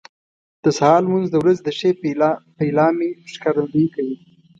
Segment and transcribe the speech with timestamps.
[0.63, 1.91] د سهار لمونځ د ورځې د ښې
[2.59, 4.15] پیلامې ښکارندویي کوي.